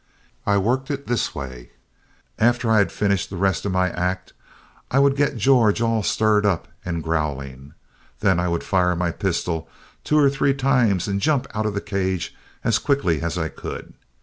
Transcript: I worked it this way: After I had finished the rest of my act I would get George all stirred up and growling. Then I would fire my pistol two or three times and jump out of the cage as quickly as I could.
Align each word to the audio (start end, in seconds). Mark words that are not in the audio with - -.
I 0.47 0.57
worked 0.57 0.89
it 0.89 1.05
this 1.05 1.35
way: 1.35 1.73
After 2.39 2.71
I 2.71 2.79
had 2.79 2.91
finished 2.91 3.29
the 3.29 3.37
rest 3.37 3.67
of 3.67 3.71
my 3.71 3.91
act 3.91 4.33
I 4.89 4.97
would 4.97 5.15
get 5.15 5.37
George 5.37 5.79
all 5.79 6.01
stirred 6.01 6.43
up 6.43 6.67
and 6.83 7.03
growling. 7.03 7.75
Then 8.19 8.39
I 8.39 8.47
would 8.47 8.63
fire 8.63 8.95
my 8.95 9.11
pistol 9.11 9.69
two 10.03 10.17
or 10.17 10.31
three 10.31 10.55
times 10.55 11.07
and 11.07 11.21
jump 11.21 11.45
out 11.53 11.67
of 11.67 11.75
the 11.75 11.81
cage 11.81 12.35
as 12.63 12.79
quickly 12.79 13.21
as 13.21 13.37
I 13.37 13.49
could. 13.49 13.93